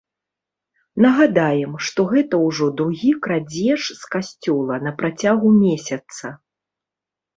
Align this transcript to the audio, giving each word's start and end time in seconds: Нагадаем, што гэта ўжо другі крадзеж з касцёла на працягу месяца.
Нагадаем, 1.03 1.73
што 1.89 2.05
гэта 2.15 2.39
ўжо 2.47 2.69
другі 2.81 3.11
крадзеж 3.27 3.81
з 4.01 4.11
касцёла 4.15 4.75
на 4.89 4.97
працягу 5.03 5.49
месяца. 5.63 6.25